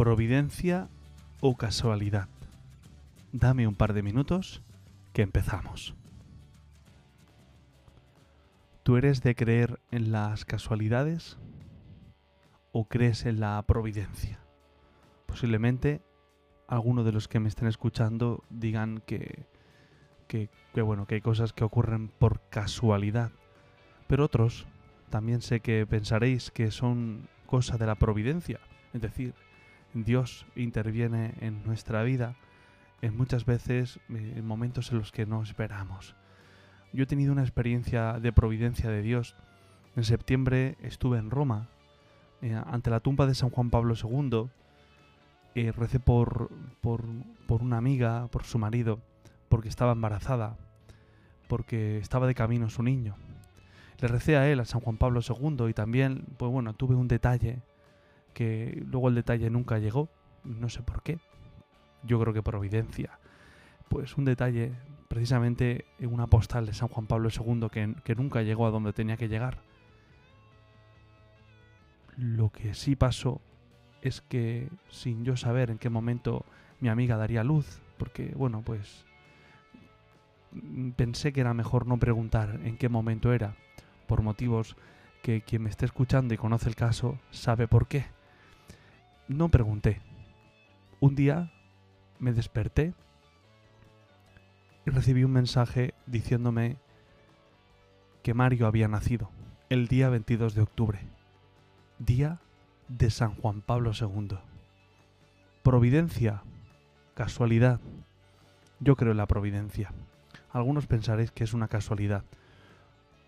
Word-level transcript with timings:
providencia 0.00 0.88
o 1.42 1.58
casualidad. 1.58 2.26
Dame 3.32 3.68
un 3.68 3.74
par 3.74 3.92
de 3.92 4.02
minutos 4.02 4.62
que 5.12 5.20
empezamos. 5.20 5.94
¿Tú 8.82 8.96
eres 8.96 9.22
de 9.22 9.34
creer 9.34 9.78
en 9.90 10.10
las 10.10 10.46
casualidades 10.46 11.36
o 12.72 12.86
crees 12.86 13.26
en 13.26 13.40
la 13.40 13.62
providencia? 13.66 14.40
Posiblemente 15.26 16.00
algunos 16.66 17.04
de 17.04 17.12
los 17.12 17.28
que 17.28 17.38
me 17.38 17.50
estén 17.50 17.68
escuchando 17.68 18.42
digan 18.48 19.02
que, 19.04 19.44
que, 20.28 20.48
que, 20.72 20.80
bueno, 20.80 21.04
que 21.04 21.16
hay 21.16 21.20
cosas 21.20 21.52
que 21.52 21.64
ocurren 21.64 22.08
por 22.08 22.40
casualidad, 22.48 23.32
pero 24.06 24.24
otros 24.24 24.66
también 25.10 25.42
sé 25.42 25.60
que 25.60 25.86
pensaréis 25.86 26.50
que 26.50 26.70
son 26.70 27.28
cosa 27.44 27.76
de 27.76 27.84
la 27.84 27.96
providencia, 27.96 28.60
es 28.94 29.02
decir, 29.02 29.34
Dios 29.94 30.46
interviene 30.54 31.34
en 31.40 31.64
nuestra 31.64 32.02
vida 32.02 32.36
en 33.02 33.16
muchas 33.16 33.44
veces 33.44 33.98
eh, 34.10 34.34
en 34.36 34.46
momentos 34.46 34.92
en 34.92 34.98
los 34.98 35.12
que 35.12 35.26
no 35.26 35.42
esperamos. 35.42 36.14
Yo 36.92 37.04
he 37.04 37.06
tenido 37.06 37.32
una 37.32 37.42
experiencia 37.42 38.18
de 38.20 38.32
providencia 38.32 38.90
de 38.90 39.02
Dios. 39.02 39.36
En 39.96 40.04
septiembre 40.04 40.76
estuve 40.82 41.18
en 41.18 41.30
Roma, 41.30 41.68
eh, 42.42 42.60
ante 42.66 42.90
la 42.90 43.00
tumba 43.00 43.26
de 43.26 43.34
San 43.34 43.50
Juan 43.50 43.70
Pablo 43.70 43.94
II. 43.94 44.48
Eh, 45.54 45.72
recé 45.72 45.98
por, 45.98 46.50
por, 46.80 47.04
por 47.46 47.62
una 47.62 47.76
amiga, 47.76 48.28
por 48.28 48.44
su 48.44 48.58
marido, 48.58 49.00
porque 49.48 49.68
estaba 49.68 49.92
embarazada, 49.92 50.56
porque 51.48 51.98
estaba 51.98 52.26
de 52.26 52.34
camino 52.34 52.70
su 52.70 52.82
niño. 52.82 53.16
Le 54.00 54.08
recé 54.08 54.36
a 54.36 54.48
él, 54.48 54.60
a 54.60 54.64
San 54.64 54.80
Juan 54.80 54.96
Pablo 54.96 55.20
II, 55.26 55.68
y 55.68 55.74
también, 55.74 56.24
pues 56.38 56.50
bueno, 56.50 56.72
tuve 56.74 56.94
un 56.94 57.08
detalle 57.08 57.60
que 58.32 58.82
luego 58.86 59.08
el 59.08 59.14
detalle 59.14 59.50
nunca 59.50 59.78
llegó, 59.78 60.08
no 60.44 60.68
sé 60.68 60.82
por 60.82 61.02
qué. 61.02 61.18
Yo 62.02 62.20
creo 62.20 62.32
que 62.32 62.42
providencia. 62.42 63.18
Pues 63.88 64.16
un 64.16 64.24
detalle, 64.24 64.72
precisamente 65.08 65.84
en 65.98 66.12
una 66.12 66.26
postal 66.26 66.66
de 66.66 66.74
San 66.74 66.88
Juan 66.88 67.06
Pablo 67.06 67.28
II 67.28 67.68
que, 67.70 67.94
que 68.04 68.14
nunca 68.14 68.42
llegó 68.42 68.66
a 68.66 68.70
donde 68.70 68.92
tenía 68.92 69.16
que 69.16 69.28
llegar. 69.28 69.58
Lo 72.16 72.50
que 72.50 72.74
sí 72.74 72.96
pasó 72.96 73.40
es 74.02 74.20
que 74.20 74.68
sin 74.88 75.24
yo 75.24 75.36
saber 75.36 75.70
en 75.70 75.78
qué 75.78 75.90
momento 75.90 76.44
mi 76.80 76.88
amiga 76.88 77.16
daría 77.16 77.44
luz, 77.44 77.80
porque 77.98 78.32
bueno, 78.34 78.62
pues 78.64 79.04
pensé 80.96 81.32
que 81.32 81.40
era 81.40 81.54
mejor 81.54 81.86
no 81.86 81.98
preguntar 81.98 82.60
en 82.64 82.76
qué 82.76 82.88
momento 82.88 83.32
era, 83.32 83.54
por 84.06 84.22
motivos 84.22 84.76
que 85.22 85.42
quien 85.42 85.62
me 85.62 85.70
esté 85.70 85.84
escuchando 85.84 86.34
y 86.34 86.38
conoce 86.38 86.68
el 86.68 86.76
caso 86.76 87.18
sabe 87.30 87.68
por 87.68 87.86
qué. 87.86 88.06
No 89.30 89.48
pregunté. 89.48 90.00
Un 90.98 91.14
día 91.14 91.52
me 92.18 92.32
desperté 92.32 92.94
y 94.84 94.90
recibí 94.90 95.22
un 95.22 95.30
mensaje 95.30 95.94
diciéndome 96.06 96.78
que 98.24 98.34
Mario 98.34 98.66
había 98.66 98.88
nacido 98.88 99.30
el 99.68 99.86
día 99.86 100.08
22 100.08 100.56
de 100.56 100.62
octubre, 100.62 100.98
día 102.00 102.40
de 102.88 103.08
San 103.10 103.36
Juan 103.36 103.60
Pablo 103.60 103.92
II. 103.92 104.36
Providencia, 105.62 106.42
casualidad. 107.14 107.78
Yo 108.80 108.96
creo 108.96 109.12
en 109.12 109.18
la 109.18 109.28
providencia. 109.28 109.92
Algunos 110.50 110.88
pensaréis 110.88 111.30
que 111.30 111.44
es 111.44 111.54
una 111.54 111.68
casualidad. 111.68 112.24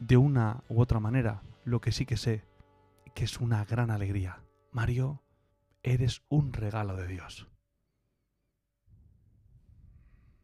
De 0.00 0.16
una 0.16 0.64
u 0.68 0.80
otra 0.80 0.98
manera, 0.98 1.42
lo 1.64 1.80
que 1.80 1.92
sí 1.92 2.04
que 2.04 2.16
sé, 2.16 2.42
que 3.14 3.22
es 3.22 3.38
una 3.38 3.64
gran 3.64 3.92
alegría. 3.92 4.40
Mario 4.72 5.20
Eres 5.84 6.22
un 6.30 6.54
regalo 6.54 6.96
de 6.96 7.06
Dios. 7.06 7.46